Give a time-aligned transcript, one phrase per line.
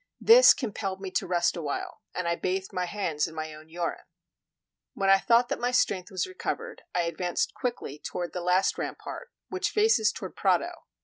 [0.19, 4.07] This compelled me to rest awhile, and I bathed my hands in my own urine.
[4.95, 9.29] When I thought that my strength was recovered, I advanced quickly toward the last rampart,
[9.49, 10.87] which faces toward Prato.